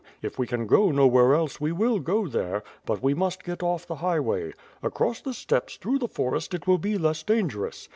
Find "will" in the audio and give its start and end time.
1.71-1.99, 6.65-6.79